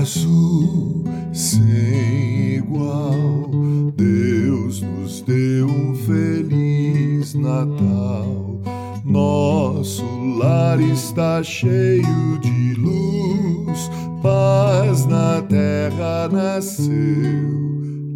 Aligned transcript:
azul 0.00 1.04
sem 1.32 2.56
igual, 2.56 3.50
Deus 3.94 4.80
nos 4.80 5.20
deu 5.22 5.66
um 5.66 5.94
feliz 5.94 7.34
Natal. 7.34 8.60
Nosso 9.04 10.04
lar 10.38 10.80
está 10.80 11.42
cheio 11.42 12.38
de 12.40 12.74
luz, 12.74 13.90
paz 14.22 15.04
na 15.06 15.42
terra 15.42 16.28
nasceu 16.32 17.66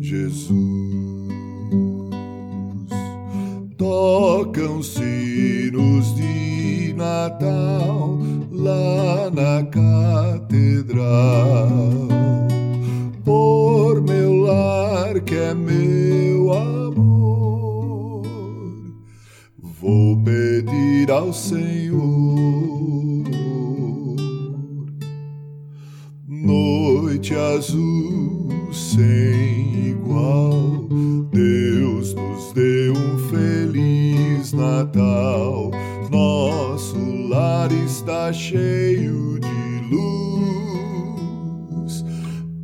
Jesus. 0.01 0.51
Tocam 3.77 4.83
sinos 4.83 6.15
de 6.15 6.95
Natal 6.97 8.10
na 9.33 9.65
catedral. 9.65 10.99
Por 13.25 14.03
meu 14.03 14.35
lar 14.43 15.21
que 15.21 15.35
é 15.35 15.55
meu 15.55 16.53
amor, 16.53 18.23
vou 19.59 20.17
pedir 20.23 21.11
ao 21.11 21.33
Senhor. 21.33 22.01
Noite 26.27 27.35
azul 27.35 28.49
sem 28.73 29.91
igual, 29.91 30.89
Deus 31.31 32.15
nos 32.15 32.53
deu 32.53 32.93
um 32.93 33.19
feliz 33.29 34.53
Natal 34.53 35.71
está 38.01 38.33
cheio 38.33 39.39
de 39.39 39.81
luz, 39.91 41.23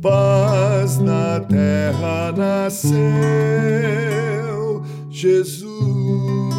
paz 0.01 0.97
na 0.97 1.39
terra 1.41 2.31
nasceu, 2.35 2.97
Jesus. 5.11 6.56